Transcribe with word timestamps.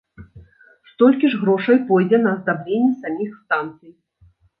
Столькі 0.91 1.29
ж 1.33 1.39
грошай 1.41 1.77
пойдзе 1.89 2.19
на 2.23 2.31
аздабленне 2.37 2.91
саміх 3.03 3.37
станцый. 3.43 3.91